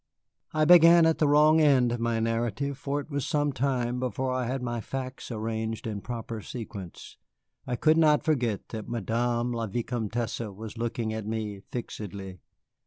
[0.51, 4.31] I began at the wrong end of my narrative, and it was some time before
[4.31, 7.17] I had my facts arranged in proper sequence.
[7.67, 12.39] I could not forget that Madame la Vicomtesse was looking at me fixedly.